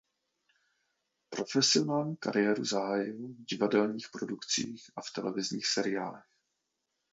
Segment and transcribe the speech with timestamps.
[1.29, 6.23] Profesionální kariéru zahájil v divadelních produkcích a v televizních seriálech.